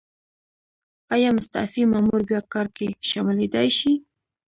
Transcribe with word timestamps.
ایا 1.15 1.29
مستعفي 1.37 1.81
مامور 1.91 2.21
بیا 2.29 2.41
کار 2.53 2.67
کې 2.77 2.87
شاملیدای 3.09 3.69
شي؟ 3.77 3.91